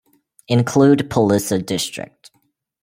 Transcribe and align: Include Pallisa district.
Include 0.47 1.09
Pallisa 1.11 1.63
district. 1.63 2.31